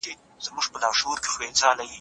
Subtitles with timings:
[0.43, 1.19] کمپيوټر آرشيف
[1.57, 1.87] جوړوي.